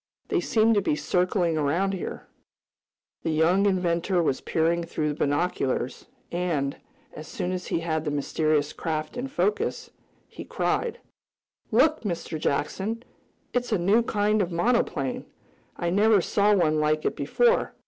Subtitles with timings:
[0.29, 2.25] They seem to be circling around here."
[3.21, 6.77] The young inventor was peering through the binoculars, and,
[7.13, 9.91] as soon as he had the mysterious craft in focus,
[10.27, 10.99] he cried:
[11.69, 12.39] "Look, Mr.
[12.39, 13.03] Jackson,
[13.53, 15.27] it's a new kind of monoplane.
[15.77, 17.75] I never saw one like it before.